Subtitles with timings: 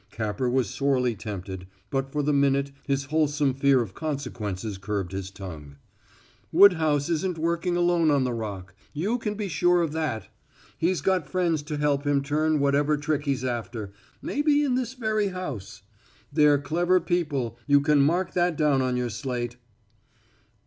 [0.09, 5.29] Capper was sorely tempted, but for the minute his wholesome fear of consequences curbed his
[5.29, 5.75] tongue.
[6.51, 10.27] "Woodhouse isn't working alone on the Rock; you can be sure of that.
[10.75, 13.93] He's got friends to help him turn whatever trick he's after
[14.23, 15.83] maybe in this very house.
[16.33, 19.57] They're clever people, you can mark that down on your slate!"